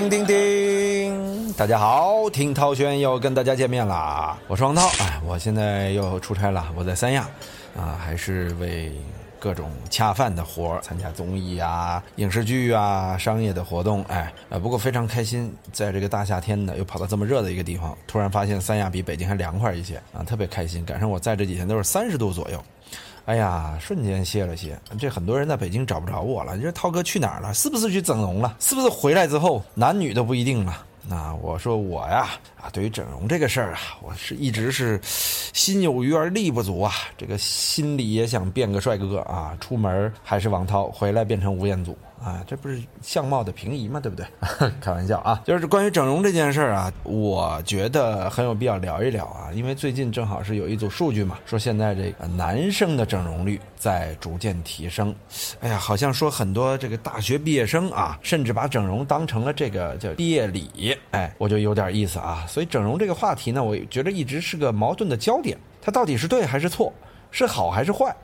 [0.00, 1.52] 叮叮叮！
[1.52, 4.38] 大家好，听涛轩又跟大家见面啦。
[4.48, 7.28] 我是王涛，哎，我现在又出差了，我在三亚，
[7.76, 8.90] 啊，还是为
[9.38, 22.64] 各种恰饭的活儿，参加综艺啊、影视剧啊、商业的活动，哎，呃，不过非常开心，在这个大夏天的，又跑到这么热的一个地方，突然发现三亚比北京还凉快一些，啊，特别开心，赶上我在这几天都是三十度左右。
[23.30, 24.76] 哎呀，瞬间歇了歇。
[24.98, 26.56] 这很多人在北京找不着我了。
[26.56, 27.54] 你说涛哥去哪儿了？
[27.54, 28.56] 是不是去整容了？
[28.58, 30.84] 是不是回来之后男女都不一定了？
[31.06, 32.30] 那我说我呀，
[32.60, 36.92] 啊，对于整容这个事儿啊，我是一直是心有余而力不足啊。
[37.16, 41.96] 这个心里也想变个帅哥啊，出门还是王涛，回来变成吴彦祖。
[42.22, 43.98] 啊，这不是相貌的平移吗？
[43.98, 44.26] 对不对？
[44.80, 55.14] 开玩笑啊，就是关于整容这件事儿啊，我觉得很有必要聊一聊啊，因为最近正好是有一组数据嘛，说现在这个男生的整容率在逐渐提升。
[55.60, 60.94] 哎呀，好像说很多这个大学毕业生啊，甚至把整容当成了这个叫毕业礼。
[61.12, 62.44] 哎，我就有点意思啊。
[62.46, 66.92] 所以整容这个话题呢，我觉得一直是个矛盾的焦点，它到底是对还是错，
[67.30, 68.14] 是好还是坏？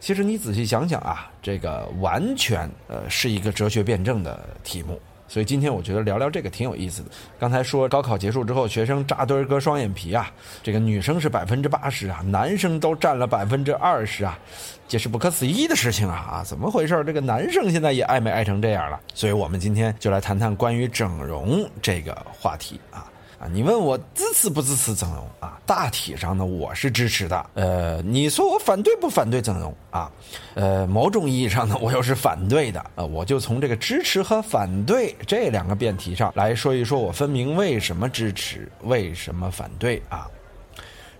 [0.00, 7.10] 其实你仔细想想啊，这个完全呃是一个哲学辩证的题目，所以今天我觉得聊聊这个挺有意思的。
[7.38, 10.30] 刚才说高考结束之后，学生扎堆割双眼皮啊，
[10.62, 14.38] 这个女生是百分之八十啊，男生都占了百分之二十啊，
[14.86, 16.44] 这是不可思议的事情啊啊！
[16.44, 17.02] 怎么回事？
[17.04, 19.00] 这个男生现在也爱美爱成这样了？
[19.14, 23.04] 所以我们今天就来谈谈关于整容这个话题啊。
[23.40, 25.60] 啊，你问我支持不支持整容啊？
[25.64, 27.46] 大体上呢，我是支持的。
[27.54, 30.10] 呃，你说我反对不反对整容啊？
[30.54, 32.84] 呃，某种意义上呢，我又是反对的。
[32.96, 40.26] 呃，我就从这个支持和反对这两个辩题上来说一说，我分明为什么支持，为什么反对啊？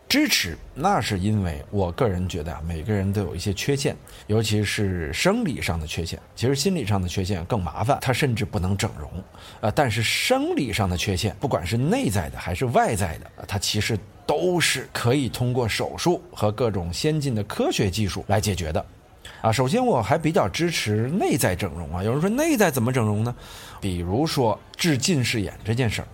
[0.09, 3.95] 支持，那是因为我个人觉得啊，每个人都有一些缺陷，
[4.27, 6.19] 尤其是生理上的缺陷。
[6.35, 9.11] 其实心理上的缺陷更麻烦，它甚至不能整容。
[9.61, 18.83] 呃，但是生理上的缺陷，不管是内在的还是外在的，它其实都是可以通过手术和各种先进的科学技术来解决的。
[19.43, 22.03] 啊，首先我还比较支持内在整容啊。
[22.03, 23.35] 有人说内在怎么整容呢？
[23.79, 26.09] 比如说治近视眼这件事儿。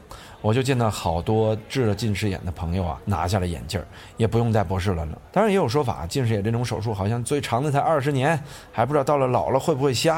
[0.44, 3.86] 我就见到好多治了近视眼的朋友啊，拿下了眼镜儿，
[4.18, 5.18] 也不用戴博士轮了。
[5.32, 8.38] 当然也有说法，近视眼这种手术好像最长的才二十年，
[8.70, 10.16] 还不知道到了老了会不会瞎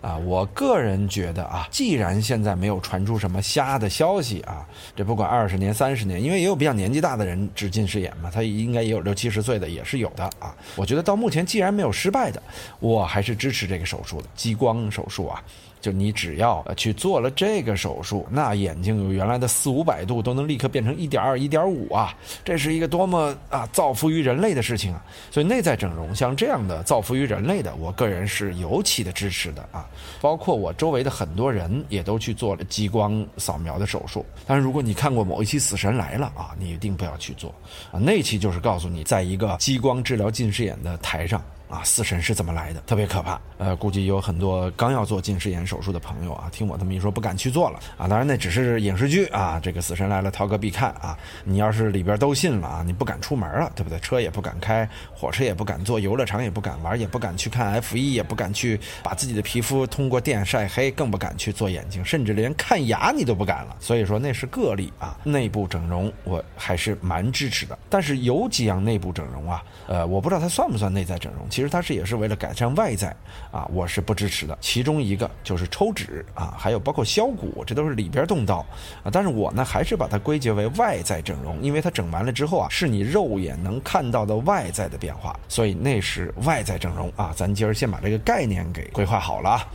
[0.00, 0.16] 啊？
[0.18, 4.64] 我个人觉得啊，既然现在没有传出什么瞎的消息啊，
[4.94, 10.54] 这不管二十年、三十年，因为也有比较年纪大的人治近视眼嘛，他应该也有六七十岁的也是有的啊。
[10.76, 12.40] 我觉得到目前既然没有失败的，
[12.78, 15.42] 我还是支持这个手术的激光手术啊。
[15.84, 22.16] 就你只要去做了这个手术，那眼睛由原来的四五百度都能立刻变成一点二、一点五啊！
[22.42, 25.04] 这是一个多么啊造福于人类的事情啊！
[25.30, 29.86] 所以内在整容像这样的造福于人类的，我个人是尤其的支持的啊！
[30.22, 34.24] 包括我周围的很多人也都去做了激光扫描的手术。
[34.46, 37.54] 但是如果你看过某一期《死神来了》啊，你一定不要去做
[37.92, 38.00] 啊！
[38.00, 41.44] 那期就是告诉你，在一个激光治疗近视眼的台上。
[41.74, 42.80] 啊，死神是怎么来的？
[42.82, 43.40] 特别可怕。
[43.58, 48.06] 呃，估计有很多刚要做近视眼手术的朋友啊，听我这么一说，不敢去做了啊。
[48.06, 49.58] 当然，那只是影视剧啊。
[49.60, 51.18] 这个死神来了，涛哥必看啊。
[51.42, 53.98] 你要是里边都信了啊，你不敢出门了，对不对？
[53.98, 63.76] 车也不敢开，火车也不敢坐，游乐场也不敢玩，也不敢去看 F 一，也不敢去把自己的皮肤通过电晒黑，更不敢去做眼睛，甚至连看牙你都不敢了。
[63.80, 65.18] 所以说那是个例啊。
[65.24, 71.48] 内部整容我还是蛮支持的，但是有几样内部整容啊，呃，我不知道它算不算内在整容。
[71.48, 73.08] 其实其实它是也是为了改善外在
[73.50, 74.54] 啊，我是不支持的。
[74.60, 78.56] 其中一个就是抽脂啊，还有包括削骨，这都是里边动刀
[79.02, 79.08] 啊。
[79.10, 87.32] 但是我呢，还是把它归结为外在整容，因为它整完了之后啊，是你肉眼能看到的外在的变化，所以那是外在整容啊。
[87.34, 89.66] 咱今儿先把这个概念给规划好了啊。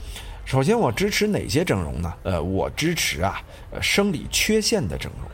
[0.46, 2.14] 首先，我支持哪些整容呢？
[2.22, 3.42] 呃，我支持啊，
[3.81, 5.28] 生理缺陷的整容。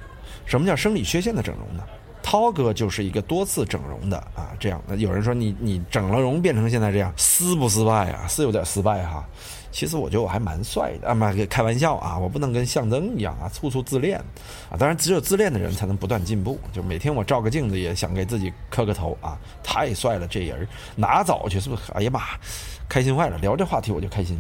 [0.46, 1.84] 什么叫生理缺陷的整容呢？
[2.26, 8.26] 涛哥就是一个多次整容的啊，这样的有人说你你整了容变成现在这样，失不失败啊？
[8.28, 9.24] 是有点失败哈。
[9.72, 14.18] 其实我觉得我还蛮帅的啊，妈开玩笑啊，我不能跟象征一样啊，处处自恋
[14.72, 14.74] 啊。
[14.76, 16.60] 当然，只有自恋的人才能不断进步。
[16.74, 21.60] 就每天我照个镜子，也想给自己磕个头啊，太帅了这人，哪找去？
[21.60, 21.92] 是不是？
[21.92, 22.22] 哎呀妈，
[22.90, 24.40] 开心坏了，聊这话题我就开心。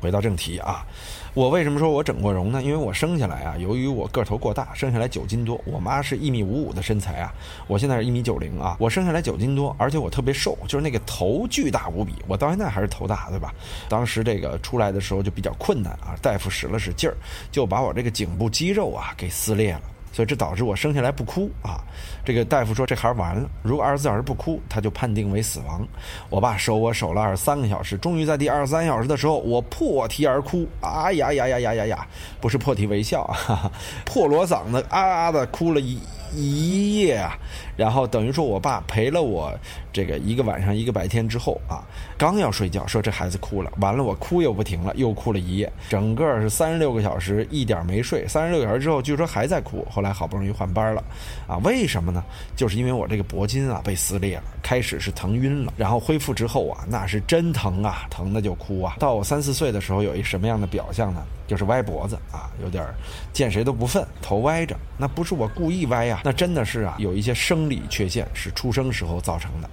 [0.00, 0.84] 回到正题啊，
[1.34, 2.62] 我为什么说我整过容呢？
[2.62, 7.32] 因为我生下来啊，由于我个头过大，生下来九斤多，我妈是一米五五的身材啊，
[7.66, 13.54] 我现在是一米九零啊，我生下来九斤多，而且我特别瘦，就是那个头巨大无比，我到现在还是头大，对吧？
[13.88, 17.16] 当时这个出来的时候就比较困难啊，大夫使了使劲儿，
[17.50, 19.82] 就把我这个颈部肌肉啊给撕裂了。
[20.12, 21.80] 所以这导致我生下来不哭啊。
[22.24, 25.86] 这个大夫说这孩儿完了，如果二十四小时不哭，他就判定为死亡。
[26.30, 32.06] 我爸守我守了二十三个小时，终于在第二十三小时的时候，我破涕而哭，哎呀呀呀呀呀呀，
[32.40, 33.70] 不是破涕为笑啊，
[34.04, 35.98] 破锣嗓子啊啊的哭了一。
[36.34, 37.36] 一夜啊，
[37.76, 39.52] 然后等于说我爸陪了我
[39.92, 41.84] 这个一个晚上一个白天之后啊，
[42.16, 51.04] 刚要睡觉，说这孩子哭了，完了我哭又不停了，又哭了一夜，整个是三十六个小时一点没睡，三十六小时之后据说还在哭，后来好不容易换班了，
[51.46, 52.22] 啊，为什么呢？
[52.54, 58.96] 就是因为我这个铂筋啊被撕裂了，开始是疼晕了，然后恢复之后啊，那是真疼啊，疼的就哭啊。
[58.98, 61.24] 到我三四岁的时候有一什么样的表象呢？
[61.48, 62.86] 就是歪脖子啊，有点
[63.32, 66.20] 见谁都不忿，头歪着，那不是我故意歪呀。
[66.24, 69.68] 那真的是啊，有一些生理缺陷是出生时候造成的。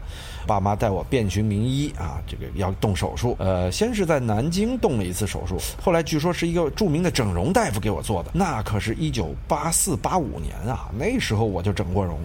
[0.49, 3.35] 爸妈带我遍寻名医啊，这个要动手术。
[3.37, 8.31] 呃，先是在南京动了一次手术，后来据说是一个著名的整容大夫给我做的。
[8.33, 12.17] 那可是一九八四八五年啊，那时候我就整过容。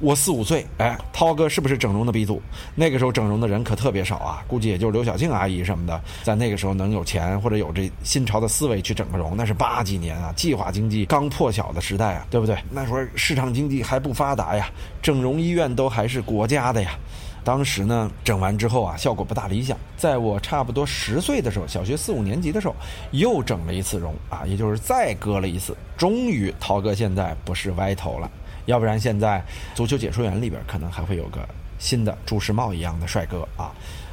[0.00, 2.42] 我四五岁，哎，涛哥是不是整容的鼻祖？
[2.74, 12.56] 那个时候整容的人可特别少啊，估计也就是刘晓庆阿姨什么的，在那个时候能有钱或者有这新潮的思维去整个容，那是八几年啊，计划经济刚破晓的时代啊，对不对？
[12.68, 14.68] 那时候市场经济还不发达呀，
[15.00, 16.98] 整容医院都还是国家的呀。
[17.44, 19.76] 当时呢，整完之后啊，效果不大理想。
[19.96, 22.74] 在我差不多十岁的时候，小学四五年级的时候，
[23.10, 28.30] 又整了一次容啊，也就是再割了一次，终于涛哥现在不是歪头了。
[28.66, 29.44] 要不然现在
[29.74, 31.40] 足球解说员里边可能还会有个
[31.78, 33.72] 新的朱时茂一样的帅哥啊！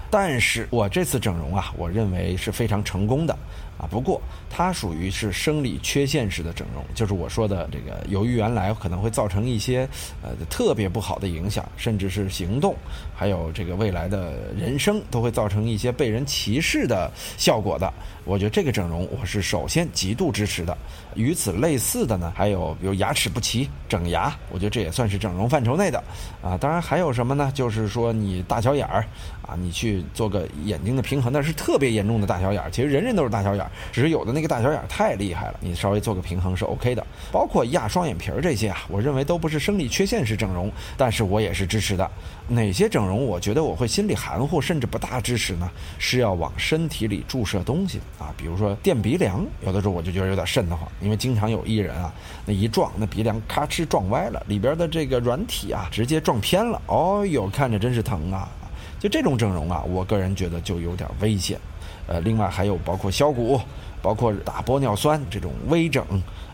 [0.10, 3.38] 但是我这次整容啊，我认为是非常成功的
[3.80, 3.88] 啊。
[3.90, 9.88] 不过它属于是生理缺陷式的整容，就是我说的这个，由于原来可能会造成一些
[10.22, 12.76] 呃特别不好的影响，甚至是行动，
[13.16, 17.92] 还有这个未来的人生都会造成一些被人歧视的效果的。
[18.26, 20.78] 我觉得这个整容我是首先极度支持的。
[21.16, 26.04] 与此类似的呢，还有比如牙齿不齐整牙，我觉得这也算是整容范畴内的
[26.42, 26.56] 啊。
[26.56, 27.52] 当然还有什么呢？
[27.56, 29.04] 就是说你大小眼儿
[29.42, 32.70] 啊，你去做个眼睛的平衡，那是特别严重的大小眼儿。
[32.70, 37.06] 其实人人都是大小眼儿，只是有的那个大小眼儿太厉害了，你稍微做个平衡是 OK 的。
[37.31, 42.10] 包括压双眼皮儿这些啊，我认为都不是生理缺陷式整容，但是我也是支持的。
[42.48, 45.69] 哪些整容我觉得我会心里含糊，甚至不大支持呢？
[45.98, 50.89] 是要往身体里注射东西啊，比如说垫鼻梁，有的时候我就觉得有点瘆得慌。
[51.01, 52.12] 因为经常有艺人啊，
[52.45, 56.81] 那一撞，那鼻梁咔哧撞歪了，里边的这个软体啊，直接撞偏了。
[56.88, 58.50] 哦哟，看着真是疼啊！
[59.00, 61.60] 就这种整容啊，我个人觉得就有点危险。
[62.09, 63.61] 呃，另外还有包括削骨，
[64.01, 66.03] 包括打玻尿酸这种微整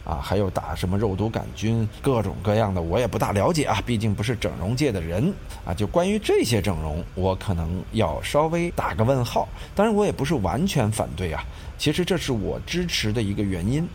[0.04, 5.34] 啊，还有打什么肉毒杆菌，各种各样的，我也不大了解啊，毕竟不是整容界的人
[5.66, 5.74] 啊。
[5.74, 9.48] 就关于这些整容，我可能要稍微打个问号。
[9.74, 11.42] 当然，我也不是完全反对啊。
[11.78, 13.88] 其实这是我支持的一个原因。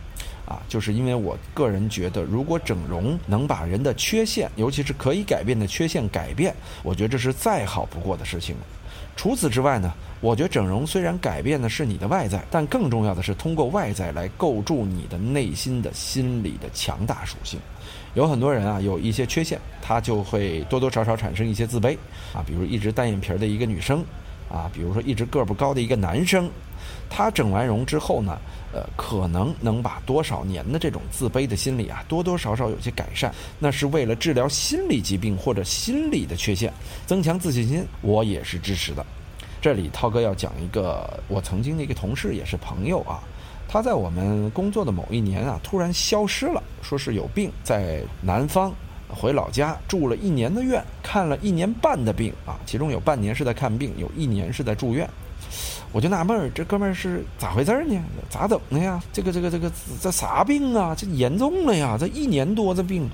[0.50, 6.52] 啊，就是因为我个人觉得，如果整容能把人的缺陷，尤其是可以改变的缺陷改变，
[6.82, 8.62] 我觉得这是再好不过的事情了。
[9.14, 17.60] 除此之外呢，我觉得整容虽然改变的是你的外在，但更重要的是通过外在来构筑你的内心的心理的强大属性。
[18.14, 21.96] 有很多人啊，有一些缺陷，他就会多多少少产生一些自卑
[22.34, 24.04] 啊，比如一直单眼皮的一个女生
[24.50, 26.50] 啊，比如说一直个不高的一个男生。
[27.10, 28.38] 他整完容之后呢，
[28.72, 33.34] 呃，可能能把多少年的这种自卑的心理啊，多多少少有些改善。
[33.58, 36.72] 那是为了治疗心理疾病或者心理的缺陷，
[37.06, 39.04] 增强自信心，我也是支持的。
[39.60, 43.20] 这里涛哥要讲一个我曾经的一个同事，也是朋友啊，
[43.68, 48.72] 他在我们工作的某一年啊，突然消失了，说是有病，在南方
[49.08, 55.06] 回老家住了一年的院，看了一年半的病啊，其中有半年是在看病，有一年是在住院。
[55.92, 58.00] 我就纳闷儿，这哥们儿是咋回事儿呢？
[58.28, 59.02] 咋整的呀？
[59.12, 60.94] 这个这个这个这啥病啊？
[60.96, 61.96] 这严重了呀！
[61.98, 63.08] 这一年多的病，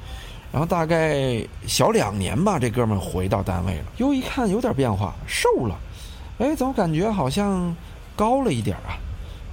[0.53, 5.77] 然后大概小两年吧，这哥们儿回到单位了，又一看有点变化，瘦了，
[6.39, 7.75] 哎，怎么感觉好像
[8.15, 8.99] 高了一点啊？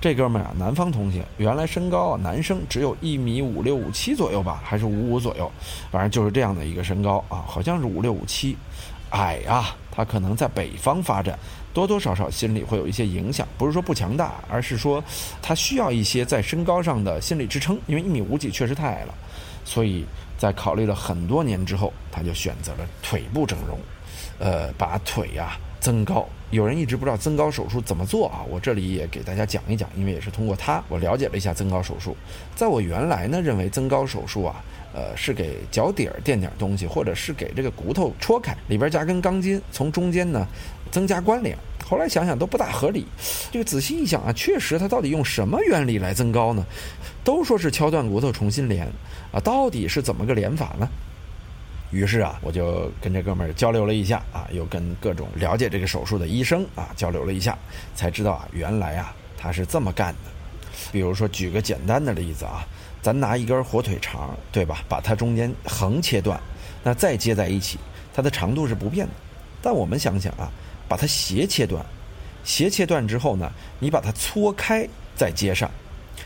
[0.01, 5.49] 这哥们儿啊，南方同学，原来身高啊，男生只有一米五六五七左右吧，还是五五左右，
[5.89, 8.57] 反正就是这样的一个身高啊，好像是五六五七，
[9.11, 11.39] 矮啊，他可能在北方发展。
[11.73, 15.03] 多多少少心里会有一些影响，不是说不强大，而是说
[15.41, 19.13] 他需要一些在身高上的心理支撑，因为一米五几确实太矮了，
[19.65, 20.05] 所以
[20.37, 23.79] 在考虑了很多年之后，他就选择了腿部整容，
[24.37, 26.25] 呃，把腿呀增高。
[26.49, 32.15] 有人一直不知道增高手术怎么做啊，我这里也给大家讲一讲，因为也是通过他，我了解了一下增高手术。
[32.55, 34.63] 在我原来呢，认为增高手术啊。
[34.95, 40.47] 呃，是给脚底儿垫点东西，或者是给这个骨头戳开，里边加根钢筋，从中间呢
[40.91, 43.07] 增加关联后来想想都不大合理。
[43.51, 46.63] 这个仔细一想啊，确实它到底用什么原理来增高呢？
[47.23, 48.85] 都说是敲断骨头重新连
[49.31, 50.87] 啊，到底是怎么个连法呢？
[51.93, 57.55] 于是啊，我就跟这哥们儿交流了一下啊，又跟各种了解这个手术的医生啊交流了一下，
[57.95, 60.31] 才知道啊，原来啊他是这么干的。
[60.91, 62.67] 比如说，举个简单的例子啊，
[62.99, 64.83] 咱拿一根火腿肠，对吧？
[64.89, 66.39] 把它中间横切断，
[66.83, 67.77] 那再接在一起，
[68.11, 69.13] 它的长度是不变的。
[69.61, 70.51] 但我们想想啊，
[70.87, 71.85] 把它斜切断，
[72.43, 75.69] 斜切断之后呢，你把它搓开再接上，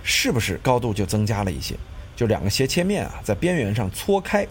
[0.02, 1.76] 是不是高度就增加了一些？
[2.16, 4.48] 就两个斜切面啊，在边缘上搓开。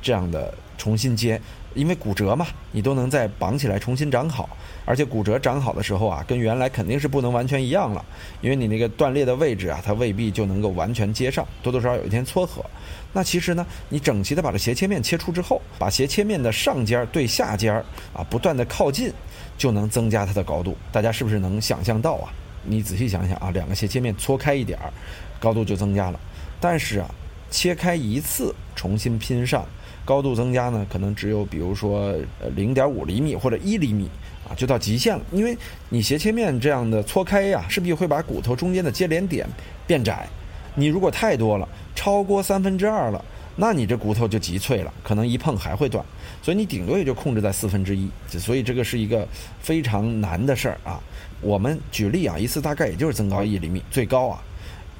[0.00, 1.40] 这样的重新接，
[1.74, 4.48] 因为骨折嘛，你都能再绑起来重新长好。
[4.86, 8.04] 而且骨折长好的时候啊，跟原来肯定是不能完全一样了，
[8.40, 12.64] 因为你那个断裂的位置啊，它未必就能够完全接上，多多少少有一天撮合。
[13.12, 17.72] 那其实呢，你整齐的把这斜切面切出之后，把斜切面的上尖对下尖
[18.12, 19.12] 啊，不断的靠近，
[19.56, 20.76] 就能增加它的高度。
[20.90, 22.32] 大家是不是能想象到啊？
[22.64, 24.92] 你仔细想想啊，两个斜切面搓开一点儿，
[25.38, 26.18] 高度就增加了。
[26.58, 27.08] 但是啊，
[27.48, 29.64] 切开一次重新拼上。
[30.04, 34.08] 高度增加呢，可能只有比如说呃零点五厘米或者一厘米
[34.48, 35.22] 啊，就到极限了。
[35.30, 35.56] 因为
[35.88, 39.46] 你斜切面这样的搓开呀，势必会把骨头中间的接连点
[39.86, 40.28] 变窄。
[40.74, 43.24] 你如果太多了，超过三分之二了，
[43.56, 46.04] 那你这骨头就极脆了，可能一碰还会断。
[46.42, 48.08] 所以你顶多也就控制在四分之一。
[48.28, 49.26] 所以这个是一个
[49.60, 51.00] 非常难的事儿啊。
[51.40, 54.42] 我们举例啊，一次大概也就是增高一厘米，最高啊。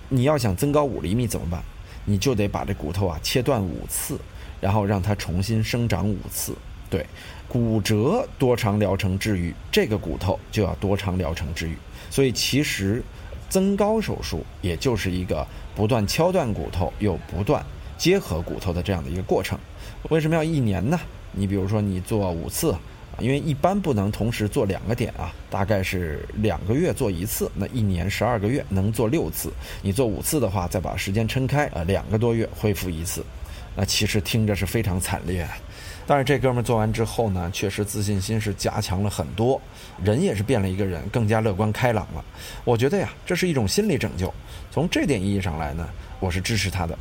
[0.08, 1.62] 你要想增高五厘米怎么办？
[2.04, 4.18] 你就得把这骨头啊切断五次。
[4.60, 6.54] 然后让它重新生长五次，
[6.88, 7.06] 对，
[7.48, 11.74] 骨折多长疗程治愈，这个骨头就要多长疗程治愈。
[12.10, 13.02] 所以其实
[13.48, 17.64] 增高手术也就是一个不断敲断骨头又不断
[17.96, 19.58] 结合骨头的这样的一个过程。
[20.08, 20.98] 为什么要一年呢？
[21.32, 22.74] 你比如说你做五次，
[23.18, 29.52] 因为一般不能同时做两个点啊，大概是两个月做一次，那一年十二个月能做六次。
[29.82, 33.24] 你做五次的话，再把时间撑开，呃，两个多月恢复一次。
[33.76, 35.48] 那其实听着是非常惨烈，
[36.06, 39.60] 但是这哥们做完之后呢，确实自信心是加强了很多，
[40.02, 42.24] 人也是变了一个人，更加乐观开朗了。
[42.64, 44.32] 我觉得呀，这是一种心理拯救。
[44.70, 46.98] 从这点意义上来呢，我是支持他的。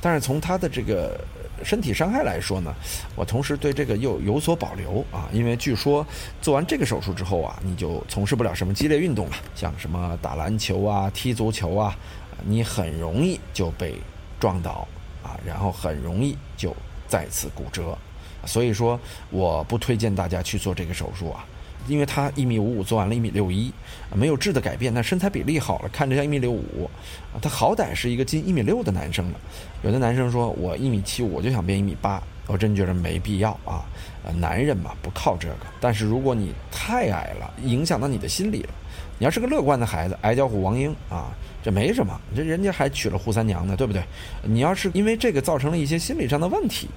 [0.00, 1.20] 但是从他的这个
[1.62, 2.74] 身体伤害来说呢，
[3.14, 6.04] 我同时对这个又有所保留啊，因为据说
[6.40, 11.96] 做完这个手术之后啊，你就从事不了什么激烈运动了，像什么打篮球啊、踢足球啊，
[12.44, 13.94] 你很容易就被
[14.40, 14.86] 撞倒。
[15.22, 16.74] 啊，然后很容易就
[17.08, 17.96] 再次骨折，
[18.44, 18.98] 所以说
[19.30, 21.44] 我不推荐大家去做这个手术啊，
[21.88, 23.72] 因为他一米五五做完了一米六一，
[24.14, 26.90] 没有质的改变，但身材比例好了，看着像一米六五，
[27.40, 29.40] 他好歹是一个近一米六的男生了。
[29.82, 33.84] 有的男生说我一米七五，我就想变一米八，我真觉得没必要啊，
[34.24, 35.66] 呃，男人嘛不靠这个。
[35.80, 38.70] 但是如果你太矮了，影响到你的心理了，
[39.18, 41.32] 你要是个乐观的孩子，矮脚虎王英啊。
[41.64, 44.02] 这没什么，这人家还娶了扈三娘呢，对不对？
[44.42, 46.88] 你要是因为这个造成了一些心理上的问题，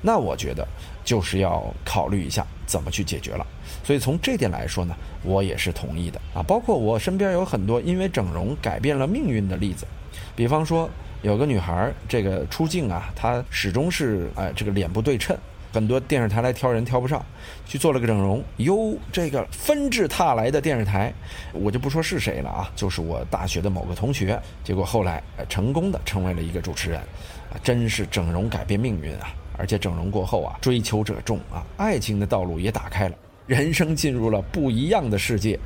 [0.00, 0.66] 那我觉得
[1.04, 3.46] 就是要考虑一下怎么去解决了。
[3.84, 6.42] 所以从这点来说呢，我也是同意的啊。
[6.42, 9.86] 包括我身边有很多因为整容改变了命运的例子，
[10.34, 10.88] 比方说
[11.24, 15.34] 有个女孩，这个出镜啊，她始终是哎这个脸不对称。
[15.72, 17.24] 很多电视台来挑人挑不上，
[17.66, 18.44] 去做了个整容。
[18.58, 21.10] 哟，这个纷至沓来的电视台，
[21.54, 24.38] 我就不说是谁了啊，就是我大学的某个同学。
[24.62, 29.34] 结果后来成功的成为了一个主持人，啊，真是整容改变命运啊！
[29.56, 33.16] 而且整容过后啊，追求者众啊，爱情的道路也打开了，
[33.46, 35.58] 人生进入了不一样的世界。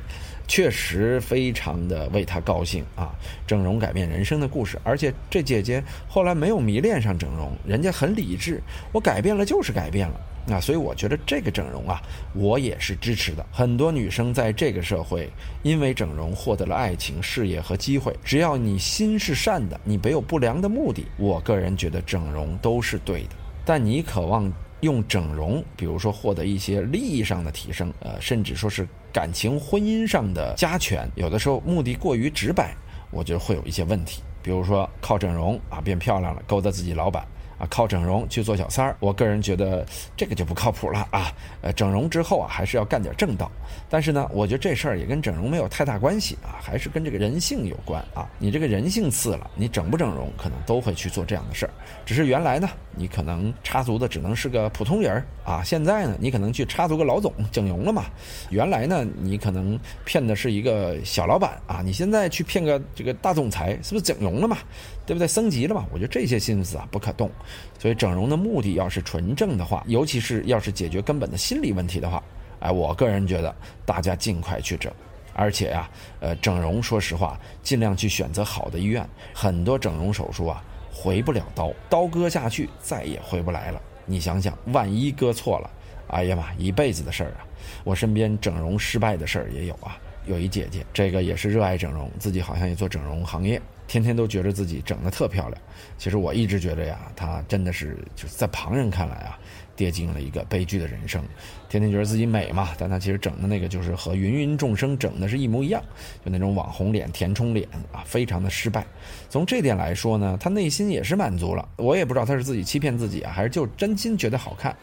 [0.49, 3.13] 确实非常的为她高兴啊！
[3.45, 8.59] 整容改变人生的故事，而且这姐姐后来没有迷恋上整容，人家很理智，
[8.91, 10.19] 我改变了就是改变了
[10.51, 10.59] 啊！
[10.59, 12.01] 所以我觉得这个整容啊，
[12.33, 13.45] 我也是支持的。
[13.51, 15.29] 很多女生在这个社会
[15.61, 23.29] 因为整容获得了爱情、事业和机会，只要你心是善的，你没有不良的目的，我个人觉得整容都是对的。
[23.63, 24.51] 但你渴望。
[24.81, 32.75] 用整容，比如说获得一些利益上的提升，呃，甚至说是感情婚姻上的加权，有的时候目的过于直白，
[33.11, 34.21] 我觉得会有一些问题。
[34.41, 37.25] 比如说靠整容啊变漂亮了，勾搭自己老板。
[37.59, 41.29] 啊，靠整容去做小三儿，我个人觉得这个就不靠谱了啊。
[41.61, 43.51] 呃，整容之后啊，还是要干点正道。
[43.89, 48.29] 但是呢，我觉得这事儿也跟整容没有太大关系啊，还是跟这个人性有关啊。
[48.37, 51.71] 你这个人性次了，你整不整容，可能都会去做这样的事儿。
[52.05, 58.05] 只是原来呢，你可能插足的只能是个普通人儿啊，现在呢，你可能去插足个老总，整容了嘛。
[58.51, 64.59] 原来呢，你可能骗的是一个小老板啊，你现在去骗个这个大总裁，是不是整容了嘛？
[65.07, 65.27] 对不对？
[65.27, 65.85] 升级了嘛？
[65.91, 67.31] 我觉得这些心思啊不可动。
[67.79, 72.23] 所以整容的目的要是纯正的话，尤其是要是解决根本的心理问题的话，
[72.59, 73.53] 哎，我个人觉得
[73.85, 74.91] 大家尽快去整，
[75.33, 75.89] 而且呀，
[76.19, 79.07] 呃，整容说实话，尽量去选择好的医院。
[79.33, 80.63] 很多整容手术啊，
[80.93, 83.81] 回不了刀，刀割下去再也回不来了。
[84.05, 85.69] 你想想，万一割错了，
[86.07, 87.45] 哎呀妈，一辈子的事儿啊！
[87.83, 89.97] 我身边整容失败的事儿也有啊。
[90.25, 95.61] 有一姐姐，这个也是热爱整容，自己好像也做整容行业，天天都觉得自己整得特漂亮。
[95.97, 99.39] 其实我一直觉得呀，她真的是就是在旁人看来啊。
[99.79, 101.23] 跌进了一个悲剧的人生，
[101.69, 105.81] 天天觉得自己美嘛，但他其实整的那个就是和芸芸众生整的是一模一样，
[106.25, 108.85] 就那种网红脸、填充脸啊，非常的失败。
[109.29, 111.65] 从这点来说呢，他内心也是满足了。
[111.77, 114.75] 我也不知道他是自己欺骗自己啊，还是就真心觉得好看。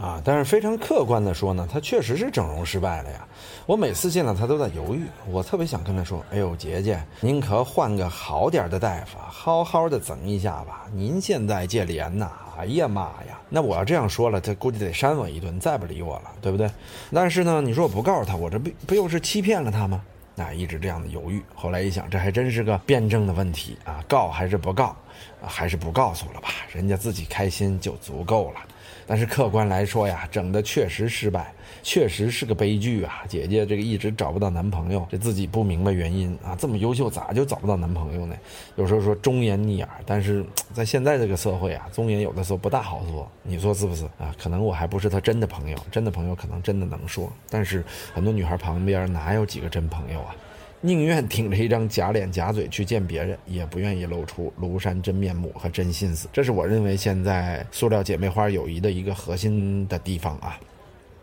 [0.00, 3.26] 啊，但是非常客观的说呢，他确实是整容失败了呀。
[3.66, 10.86] 我每次见到他都在犹豫，我特别想跟他说：“哎呦，姐姐，您可换个好点的大夫，好好的整一下吧。
[10.94, 13.40] 您现在这脸呐，哎呀妈呀！
[13.48, 16.70] 那我要这样说了，他估计得扇我一顿，再不理我了，对不对？
[17.12, 20.00] 但是呢，你说我不告诉他，我这不不又是欺骗了他吗？
[20.36, 21.42] 那一直这样的犹豫。
[21.56, 24.94] 后来一想，这还真是个辩证的问题啊，告还是不告？
[25.42, 28.60] 还是不告诉了吧，人家自己开心就足够了。
[29.08, 31.50] 但是客观来说呀，整的确实失败，
[31.82, 33.22] 确实是个悲剧啊！
[33.26, 38.36] 姐姐这个一直找不到男朋友，这自己不明白原因啊，这么优秀咋就找不到男朋友呢？
[38.76, 44.34] 有时候说忠言逆耳，但是在现在这个社会啊，忠言有的时候不大好说，你说是不是啊？
[44.38, 50.36] 可能我还不是他真的朋友，真的朋友可能真的能说，但是很多女孩旁边哪有几个真朋友啊？
[50.80, 56.28] 宁愿挺着一张假脸假嘴去见别人，也不愿意露出庐山真面目和真心思。
[56.32, 60.56] 这是我认为现在塑料姐妹花友谊的一个核心的地方啊，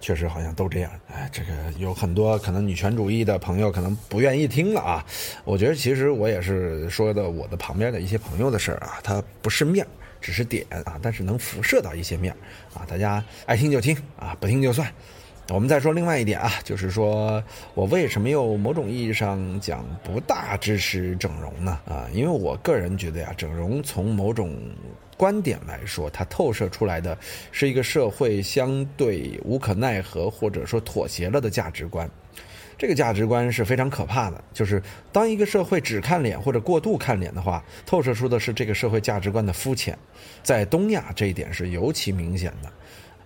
[0.01, 0.91] 确实好像都这样。
[1.07, 5.05] 哎，这个有很多可能女权主义的朋友可能不愿意听了啊。
[5.45, 9.87] 我觉得其实我也是说的我的旁边的一些朋友的事儿啊，它不是面儿，
[10.19, 12.37] 只是点啊，但是能辐射到一些面儿
[12.77, 12.85] 啊。
[12.85, 14.91] 大家爱听就听啊，不听就算。
[15.49, 17.41] 我们再说另外一点啊，就是说
[17.75, 21.79] 我为什么又某种意义上讲不大支持整容呢？
[21.87, 24.57] 啊，因为我个人觉得呀，整容从某种
[25.15, 27.15] 观点来说，它透射出来的
[27.51, 32.09] 是一个社会相对无可奈何或者说妥协了的价值观。
[32.77, 34.81] 这个价值观是非常可怕的，就是
[35.13, 39.97] 当一个社会只看脸或者过度看脸的话，透射出的是这个社会价值观的肤浅。
[40.43, 42.69] 在东亚这一点是尤其明显的。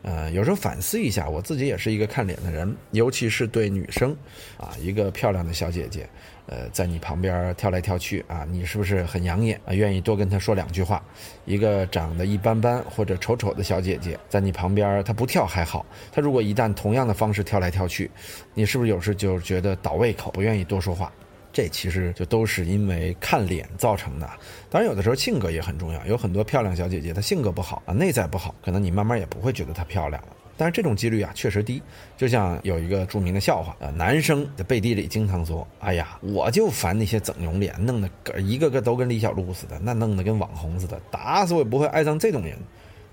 [0.01, 4.15] 呃，有时候反思一下，我自己也是一个看脸的人，尤其是对女生，
[4.57, 6.07] 啊，一个漂亮的小姐姐，
[6.45, 9.73] 呃，在你旁边跳来跳去啊，你是不是很养眼啊？
[9.73, 11.03] 愿意多跟她说两句话。
[11.43, 18.09] 一个长得一般般或者丑丑的小姐姐，在你旁边，她不跳还好，她如果一旦同样的方式跳来跳去，
[18.53, 21.11] 你是不是有时就觉得倒胃口，不愿意多说话？
[21.51, 24.29] 这其实就都是因为看脸造成的，
[24.69, 26.05] 当然有的时候性格也很重要。
[26.05, 30.29] 有很多漂亮小姐姐，她性格不好啊，内在不好，可能你慢慢也不会觉得她漂亮了。
[30.55, 31.81] 但是这种几率啊，确实低。
[32.17, 38.09] 就像有一个著名的笑话，呃，男生在背地里经常说：“哎呀，我就烦那些整容脸，弄得
[38.41, 42.57] 一个个都跟李小璐似的，那弄得跟网红似的，打死我也不会爱上这种人。”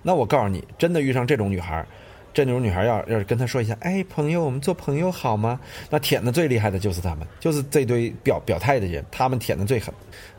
[0.03, 1.87] 那我告诉你，真的遇上这种女孩。
[2.45, 5.59] 这种女孩要要是跟他说一下，哎，朋友，我们做朋友好吗？
[5.89, 9.95] 那舔的最厉害的就是他们，就是这堆表表态的人，他们舔的最狠，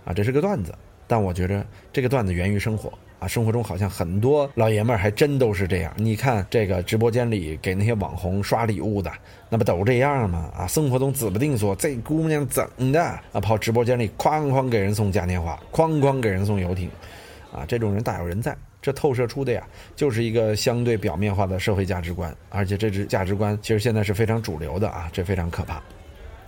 [0.05, 0.73] 啊，这是个段子。
[1.07, 5.91] 但我觉得这个段子源于生活啊，生活中好像很多老爷们儿还真都是这样。
[5.95, 9.11] 你看这个直播间里给那些网红刷礼物的，
[9.49, 10.51] 那不都这样吗？
[10.55, 16.91] 啊，生活中指不定说这姑娘整的啊，跑直播间里哐哐给人送嘉年华，哐哐给人送游艇，
[17.57, 18.55] 啊，这种人大有人在。
[18.79, 19.67] 这透射出的呀，
[19.97, 25.81] 就是一个相对表面化的社会价值观，而且这支价值观其实现在是非常主流的啊，这非常可怕。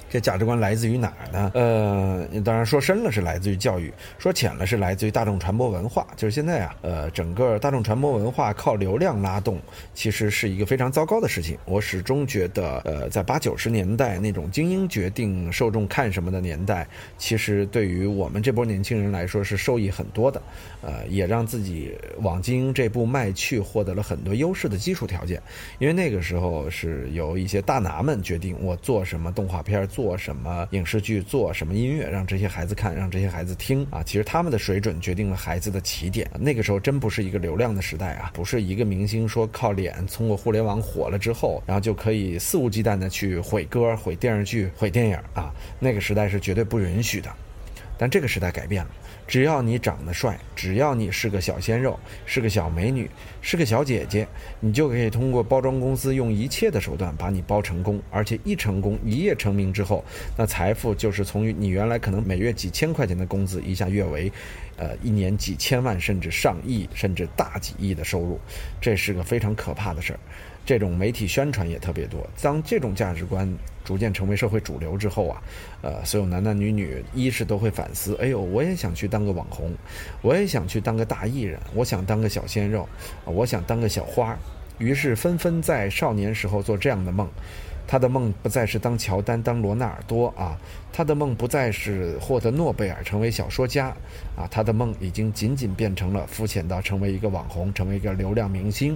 [0.09, 1.51] 这价值观来自于哪儿呢？
[1.53, 6.07] 呃，当然说深了是来自于教育，说浅了是来自于大众传播文化。
[6.15, 9.59] 就是现在啊，呃，整个大众传播文化靠流量拉动，
[9.93, 11.57] 其实是一个非常糟糕的事情。
[11.65, 16.87] 我始终觉得，呃，在八九十年代那种精英决定受众看什么的年代，
[17.19, 20.41] 其实对于我们这波年轻人来说是受益很多的，
[20.81, 25.39] 呃，也让自己往精英这步迈去，获得了很多优势的基础条件。
[25.77, 29.87] 因为那个时候是由一些大拿们决定我做什么动画片。
[29.99, 34.01] 做什么影视剧，做什么音乐，让这些孩子看，让这些孩子听啊！
[34.01, 36.25] 其实他们的水准决定了孩子的起点。
[36.39, 45.53] 那个时候真不是一个流量的时代啊，不是一个明星说靠脸通过互联网火了之后，然后就可以肆无忌惮的去毁歌、毁电视剧、毁电影啊！
[45.79, 47.29] 那个时代是绝对不允许的。
[47.99, 48.89] 但这个时代改变了。
[49.27, 53.07] 只要你长得帅，只要你是个小鲜肉，是个小美女，
[53.41, 54.27] 是个小姐姐，
[54.59, 58.01] 你就可以通过包装公司用一切的手段把你包成功。
[58.09, 60.03] 而且一成功，一夜成名之后，
[60.35, 64.31] 那财富就是从你原来可能每月几千块钱的工资，一下跃为，
[64.77, 68.39] 呃，一年几千万，甚至上亿，甚至大几亿的收入。
[68.81, 70.19] 这是个非常可怕的事儿。
[70.69, 72.23] 这种媒体宣传也特别多。
[72.39, 73.51] 当这种价值观
[73.83, 75.41] 逐渐成为社会主流之后啊，
[75.81, 79.73] 呃，所有男男女女一是都会反思：哎呦，我也想去当个网红，
[80.21, 82.87] 我也想去当个大艺人，我想当个小鲜肉，
[83.25, 84.37] 我想当个小花。
[84.77, 87.27] 于是纷纷在少年时候做这样的梦。
[87.87, 90.55] 他的梦不再是当乔丹、当罗纳尔多啊，
[90.93, 93.87] 他的梦不再是获得诺贝尔、成为小说家
[94.37, 98.95] 啊，他的梦已经仅仅变成了肤浅到成为一个网红、成为一个流量明星。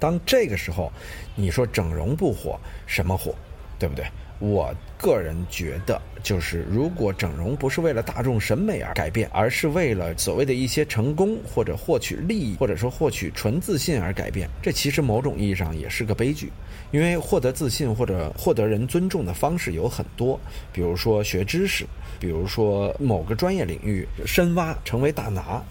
[0.00, 0.90] 当这个时候，
[1.36, 3.32] 你说整容不火，什么火？
[3.78, 4.04] 对不对？
[4.38, 16.50] 我个人觉得，就是如果整容不是为了大众审美而改变，而是为了所谓的一些成功或者获取利益，或者说获取纯自信而改变，这其实某种意义上也是个悲剧。
[16.90, 20.40] 因为获得自信或者获得人尊重的方式有很多，
[20.72, 21.84] 比如说学知识，
[22.18, 25.62] 比如说某个专业领域深挖成为大拿，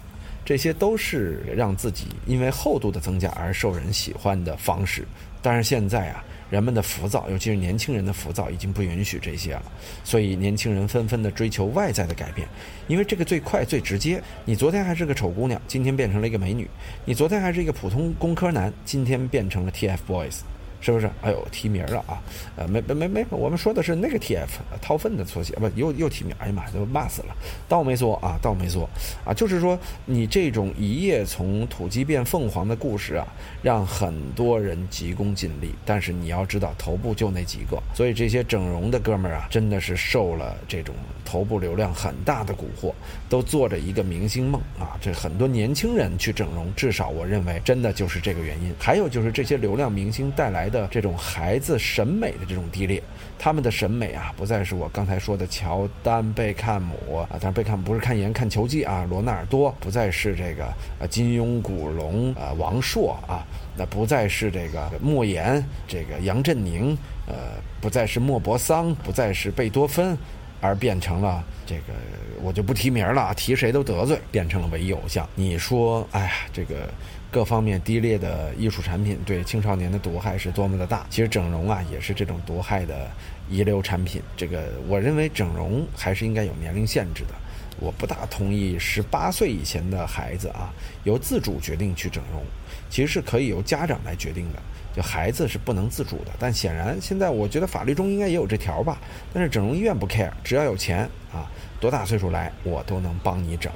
[0.50, 5.06] 这些都是让自己因为厚度的增加而受人喜欢的方式。
[5.40, 6.24] 但是现在啊。
[6.50, 9.62] 人们的浮躁，尤其是年轻人的浮躁，已经不允许这些了。
[10.02, 12.48] 所以年轻人纷纷的追求外在的改变，
[12.88, 14.20] 因为这个最快最直接。
[14.44, 16.64] 你昨天还是个丑姑娘，今天变成了一个美女；
[17.04, 20.40] 你昨天还是一个普通工科男，今天变成了 TFBOYS。
[20.80, 21.10] 是不是？
[21.20, 22.22] 哎呦，提名了啊！
[22.56, 24.48] 呃，没没没没，我们说的是那个 TF
[24.80, 26.34] 掏粪的缩写，不又又提名？
[26.38, 27.36] 哎呀妈，都骂死了！
[27.68, 28.88] 倒没说啊，倒没说
[29.22, 33.26] 啊，就是说你这种一夜从土鸡变凤凰的故事啊，
[33.62, 35.74] 让很多人急功近利。
[35.84, 40.94] 但是你要知道，头部就那几个，所以这些整容的哥们儿啊，真的是受了这种
[41.26, 42.94] 头部流量很大的蛊惑，
[43.28, 44.96] 都做着一个明星梦啊！
[44.98, 48.72] 这很多年轻人去整容，至少我认为真的就是这个原因。
[48.78, 50.69] 还有就是这些流量明星带来。
[50.70, 53.02] 的这种孩子审美的这种低劣，
[53.38, 63.44] 他们的审美啊，不再是我刚才说的乔丹、贝克汉姆啊，当然贝克汉姆不是看颜看球技啊，罗纳尔多不再是这个呃金庸、古龙、呃王朔啊，
[63.76, 67.34] 那不再是这个莫言、这个杨振宁，呃，
[67.80, 70.16] 不再是莫泊桑，不再是贝多芬，
[70.60, 71.94] 而变成了这个
[72.42, 75.28] 我就不提名了，提谁都得罪，变成了唯一偶像。
[75.34, 76.88] 你说，哎呀，这个。
[77.32, 81.06] 各方面低劣的艺术产品对青少年的毒害是多么的大？
[81.08, 83.08] 其实整容啊也是这种毒害的
[83.48, 84.20] 遗留产品。
[84.36, 87.34] 这个我认为整容还是应该有年龄限制的。
[87.78, 92.42] 我不大同意十八岁以前的孩子啊由自主决定去整容，
[92.90, 94.58] 其实是可以由家长来决定的。
[94.92, 96.32] 就孩子是不能自主的。
[96.38, 98.98] 但显然现在我觉得法律中应该也有这条吧。
[99.32, 101.48] 但是整容医院不 care，只要有钱啊，
[101.80, 103.72] 多大岁数来我都能帮你整。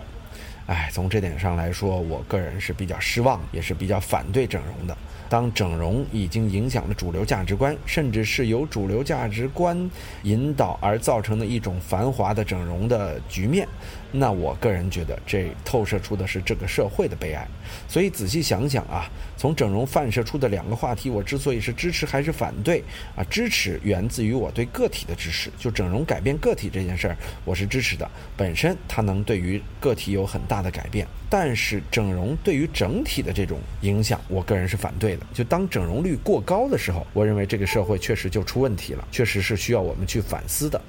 [0.66, 4.96] 哎，从这点上来说，我个人是比较失望，也是比较反对整容的。
[5.28, 9.90] 当整容已经影响了主流价值观，甚至是由主流价值观
[10.22, 13.68] 引导而造成的一种繁华的整容的局面，
[14.16, 17.44] 那我个人觉得这透射出的是这个社会的悲哀。
[17.88, 22.80] 所以仔细想想啊，从整容泛射出的两个话题，我之所以是支持还是反对
[23.16, 23.24] 啊？
[23.24, 28.08] 支持源自于我对个体的支持，就整容改变个体这件事儿，我是支持的。
[28.36, 35.26] 本身它能对于个体有很大的改变，但是整容对于整体的这种影响，我个人是反对的。
[35.34, 40.80] 就当整容率过高的时候，我认为这个社会确实就出问题了，确实是需要我们去反思的。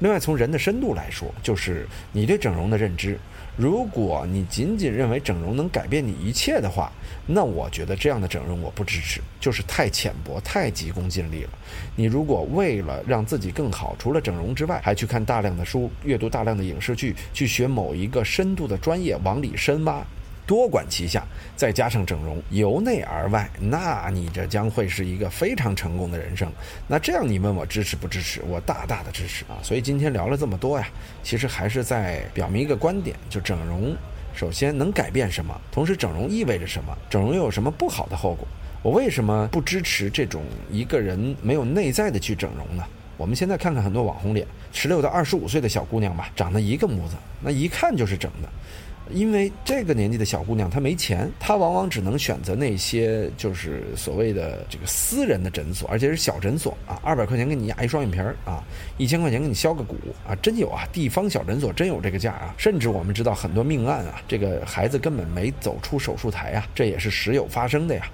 [0.00, 3.18] 另外，从人的深度来说，就是你对整容的认知。
[3.56, 6.92] 如果你仅仅认为整容能改变你一切的话，
[7.26, 11.50] 那我觉得这样的整容我不支持，就是太浅薄、太急功近利了。
[11.96, 20.06] 你如果为了让自己更好，除了整容之外，还去看大量的书、阅读大量的影视剧、去学某一个深度的专业，往里深挖。
[20.48, 26.50] 多管齐下，再加上整容，由内而外，那你这将会是一个非常成功的人生。
[26.86, 28.40] 那这样你问我支持不支持？
[28.48, 29.60] 我大大的支持啊！
[29.62, 30.88] 所以今天聊了这么多呀，
[31.22, 33.94] 其实还是在表明一个观点：就整容，
[34.34, 35.54] 首先能改变什么？
[35.70, 36.96] 同时，整容意味着什么？
[37.10, 38.48] 整容又有什么不好的后果？
[38.82, 42.82] 我为什么不支持这种一个人没有内在的去整容呢？
[43.18, 48.48] 我们现在看看很多网红脸，十六到二十五岁的小姑娘吧，长得一个模子，那一看就是整的。
[49.12, 58.62] 因为这个年纪的小姑娘她没钱，她往往只能选择那些就是所谓的这个私人的诊所，而且是小诊所啊，二百块钱给你压一双眼皮儿啊，
[58.96, 68.10] 一千块钱给你削个骨啊，真有啊，地方小诊所真有这个价啊，甚至我们知道很多命案啊，这个孩子根本没走出手术台啊，这也是时有发生的呀。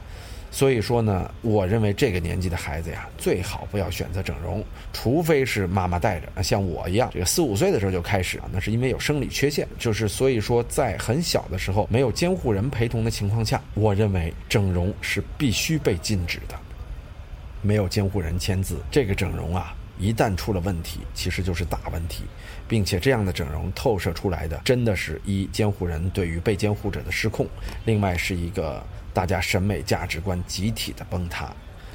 [0.55, 16.57] 所以说呢，我认为这个年纪的孩子呀，最好不要选择整容，除非是妈妈带着，像我一样，这个四五岁的时候就开始啊，那是因为有生理缺陷，就是所以说在很小的时候没有监护人陪同的情况下，我认为整容是必须被禁止的。
[17.61, 22.23] 没有监护人签字，这个整容啊，一旦出了问题，其实就是大问题，
[22.69, 27.47] 并且这样的整容透射出来的，真的是一监护人对于被监护者的失控，
[27.85, 28.83] 另外是一个。
[29.15, 31.49] 大家审美价值观集体的崩塌，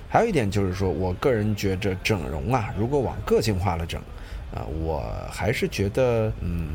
[0.10, 4.00] 还有一点就是说，我个人觉着整容啊，如果往个性化了整，
[4.56, 6.70] 啊，我还是觉得嗯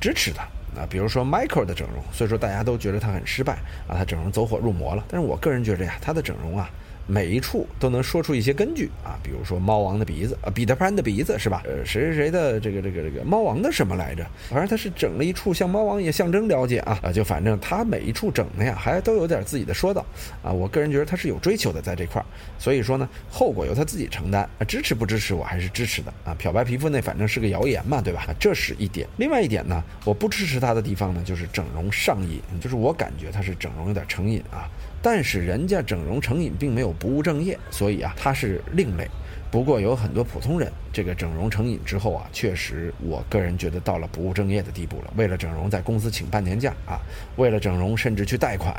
[0.00, 0.40] 支持的
[0.80, 0.86] 啊。
[0.88, 3.54] 比如说 Michael 的整容，所以说大家都觉得他很失败
[3.88, 5.04] 啊，他整容走火入魔了。
[5.08, 6.70] 但是我个人觉着呀，他的整容啊。
[7.06, 11.62] 每一处都能说出一些根据啊，比如说猫王的鼻子啊，彼得潘的鼻子是吧？
[11.64, 14.24] 呃，谁谁谁的这个这个这个猫王的什么来着？
[14.48, 20.04] 反正他是整了一处，像猫王也象征了解啊啊，就反正他每一处整的呀，还都有点自己的说道
[20.42, 20.52] 啊。
[20.52, 22.26] 我个人觉得他是有追求的在这块儿，
[22.58, 24.64] 所以说呢，后果由他自己承担啊。
[24.64, 26.34] 支持不支持我还是支持的啊。
[26.34, 28.26] 漂白皮肤那反正是个谣言嘛，对吧？
[28.38, 29.08] 这是一点。
[29.16, 34.68] 另外一点呢，我不支持他的地方呢，就是整容上瘾，就是我感觉他是整容有点成瘾啊。
[35.02, 39.08] 但是人家整容成瘾并没有不务正业，所以啊，他是另类。
[39.50, 45.12] 不过有很多普通人，这个整容成瘾之后啊，确实，我个人觉得到了不务正业的地步了。
[45.16, 47.00] 为了整容，在公司请半年假啊，
[47.34, 48.72] 为了整容甚至去贷款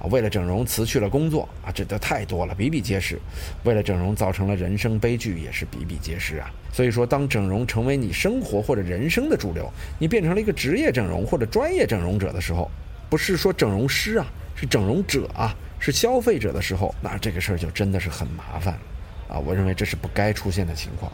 [0.00, 3.20] 啊，为了整容辞去了工作啊，这都太多了，比比皆是。
[3.62, 6.50] 为了整容造成了人生悲剧，也是比比皆是啊。
[6.72, 12.68] 所以说，当整容成为你生活或者人生的主流，你变成了一个职业整容或者专业整容者的时候，
[13.08, 15.54] 不是说整容师啊，是整容者啊。
[15.78, 21.12] 是消费者的时候，那这个事儿就真的是很麻烦了，啊，我认为这是不该出现的情况，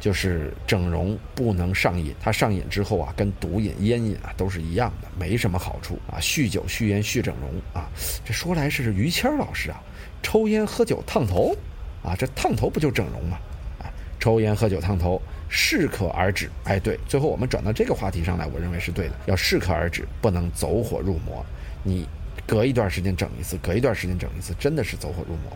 [0.00, 6.16] 就是整容不能上瘾，它上瘾之后啊，跟毒瘾、烟瘾啊都是一样的，没什么好处啊。
[6.18, 7.86] 酗酒、酗烟、酗整容啊，
[8.24, 9.78] 这说来是于谦老师啊，
[10.22, 11.54] 抽烟喝酒烫头，
[12.02, 13.38] 啊，这烫头不就整容吗？
[13.78, 15.20] 啊，抽烟喝酒烫头
[15.50, 16.50] 适可而止。
[16.64, 21.44] 哎，对，最后我们转到这个话题上来，我认为是对的，要适可而止，不能走火入魔。
[21.82, 22.08] 你。
[22.48, 25.52] 隔一段时间整一次，隔一段时间整一次，真的是走火入魔。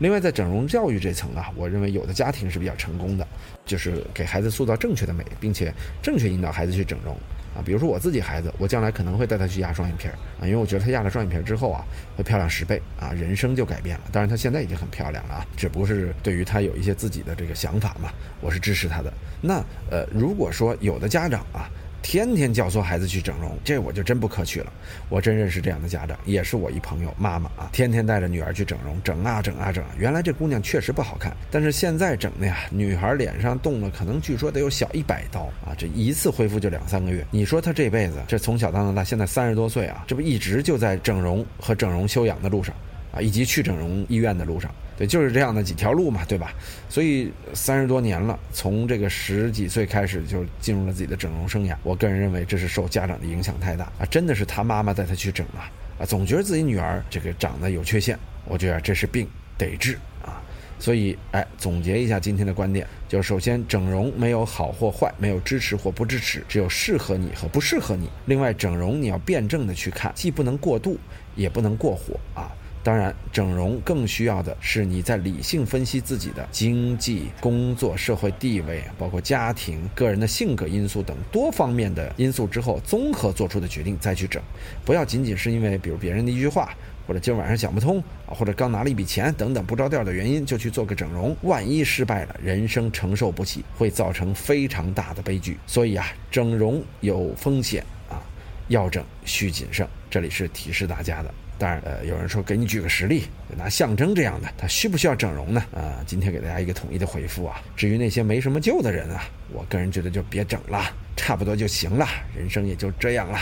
[0.00, 3.24] 另外，在整容教育这层啊，我认为有的家庭是比较成功的，
[3.64, 7.14] 就是给孩子塑造正确的美，并且正确引导孩子去整容
[7.54, 7.62] 啊。
[7.64, 11.84] 比如说我自己孩子，我将来可能会带他去压双眼皮儿啊，因为我觉得他压了双眼皮儿之后啊，
[12.16, 14.04] 会漂亮十倍啊，人生就改变了。
[14.10, 19.12] 当然，他现在已经很漂亮了啊，只不过是对于他有一些自己的这个想法嘛，我是支持他的。
[19.40, 21.70] 那呃，如果说有的家长啊。
[22.02, 24.72] 天天教唆孩子去整容，这我就真不可取了。
[25.08, 29.82] 我真认识这样的家长，也是我一朋友妈妈啊，天天带着女儿去整容，整啊整啊整。
[29.96, 37.24] 原来这姑娘确实不好看，但是现在整的呀，女孩脸上动了，可能据说得有小一百刀啊，这一次恢复就两三个月。
[37.30, 42.74] 你说她这辈子，这从小到大，现在三十多岁啊，这不一直就在整容和整容修养的路上
[43.12, 44.74] 啊，以及去整容医院的路上。
[45.02, 46.54] 对，就是这样的几条路嘛，对吧？
[46.88, 51.74] 所以三十多年了，从这个十几岁开始就进入了自己的整容生涯。
[51.82, 55.66] 我个人认为，这是受家长的影响太大啊，真的是他妈妈带他去整啊
[55.98, 59.26] 啊，总觉得自己女儿这个长得有缺陷，我觉得这是病，
[59.58, 60.40] 得治啊。
[60.78, 68.08] 所以，哎，总结一下今天的观点，就首先整容没有好或坏，没有支持或不支持，只有适合你和不适合你。
[68.26, 70.96] 另外，整容你要辩证的去看，既不能过度，
[71.34, 72.52] 也不能过火啊。
[72.84, 84.42] 当然，整容更需要的是你在理性分析自己的经济、工作、社会地位，包括家庭、个人的性格因素等多方面的因素之后，综合做出的决定再去整。
[84.84, 86.74] 不要仅仅是因为比如别人的一句话，
[87.06, 95.56] 或者今晚上想不通啊，或者刚拿了一笔钱等等不着调的原因就去做个整容，万一失败了，人生承受不起，会造成非常大的悲剧。
[95.68, 98.18] 所以啊，整容有风险啊，
[98.66, 99.86] 要整需谨慎。
[100.10, 101.32] 这里是提示大家的。
[101.62, 103.22] 当然，呃，有人说给你举个实例，
[103.56, 105.64] 拿象征这样的，他需不需要整容呢？
[105.72, 107.62] 啊，今天给大家一个统一的回复啊。
[107.76, 109.22] 至于那些没什么救的人啊，
[109.52, 112.04] 我个人觉得就别整了，差不多就行了，
[112.36, 113.38] 人生也就这样了。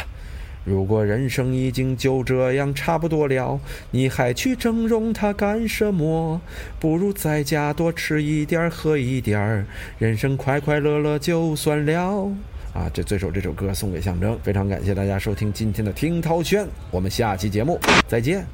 [0.66, 3.59] 如果人生已经就这样差不多了，
[3.90, 6.38] 你还去整容它干什么？
[6.78, 9.64] 不如在家多吃一点喝一点
[9.98, 12.30] 人生快快乐乐就算了。
[12.72, 18.46] 啊，这这首这首歌送给象征，非常感谢大家收听今天的听涛轩，我们下期节目再见。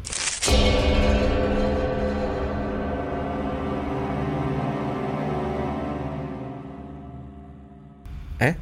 [8.38, 8.54] 哎，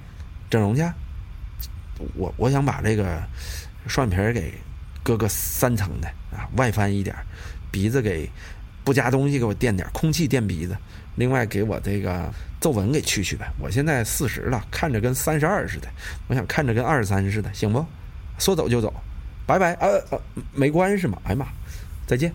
[0.50, 0.82] 整容去，
[2.16, 3.22] 我我想把这个
[3.86, 4.54] 双眼皮给
[5.04, 7.14] 割个三层的啊，外翻一点，
[7.70, 8.28] 鼻子给
[8.82, 10.76] 不加东西给我垫点空气垫鼻子，
[11.16, 12.32] 另外给我这个。
[12.60, 15.88] 皱纹给去去呗，我现在四十了，看着跟三十二似的，
[16.28, 17.84] 我想看着跟二十三似的，行不？
[18.38, 18.90] 说走就走，
[19.44, 20.18] 拜拜，呃呃，
[20.54, 21.46] 没关系嘛，哎呀妈，
[22.06, 22.32] 再见。